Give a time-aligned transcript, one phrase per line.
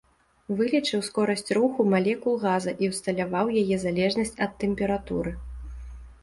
[0.59, 5.37] Вылічыў скорасць руху малекул газа і ўсталяваў яе залежнасць ад тэмпературы.